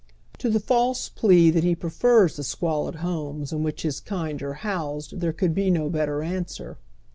[0.39, 4.55] To tlie false plea that he prefers the squalid homes in which his kind are
[4.65, 6.79] housed there could bo no better answer.